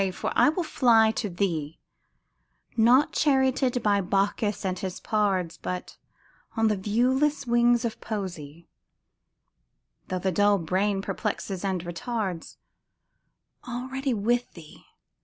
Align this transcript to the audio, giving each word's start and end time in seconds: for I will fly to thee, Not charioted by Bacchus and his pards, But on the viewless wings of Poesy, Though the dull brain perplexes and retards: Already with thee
for 0.11 0.33
I 0.35 0.49
will 0.49 0.63
fly 0.63 1.11
to 1.11 1.29
thee, 1.29 1.79
Not 2.75 3.11
charioted 3.13 3.83
by 3.83 4.01
Bacchus 4.01 4.65
and 4.65 4.79
his 4.79 4.99
pards, 4.99 5.57
But 5.57 5.97
on 6.57 6.69
the 6.69 6.75
viewless 6.75 7.45
wings 7.45 7.85
of 7.85 8.01
Poesy, 8.01 8.67
Though 10.07 10.17
the 10.17 10.31
dull 10.31 10.57
brain 10.57 11.03
perplexes 11.03 11.63
and 11.63 11.83
retards: 11.83 12.57
Already 13.67 14.15
with 14.15 14.51
thee 14.55 14.83